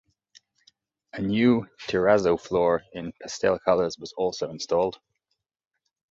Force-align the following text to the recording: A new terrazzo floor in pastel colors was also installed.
A 1.13 1.21
new 1.21 1.67
terrazzo 1.85 2.35
floor 2.41 2.81
in 2.93 3.13
pastel 3.21 3.59
colors 3.59 3.99
was 3.99 4.13
also 4.17 4.49
installed. 4.49 4.99